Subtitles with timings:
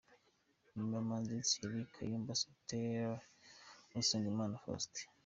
[0.67, 3.21] Inyuma: Manzi Thierry, Kayumba Sother,
[3.99, 5.05] Usengimana Faustin.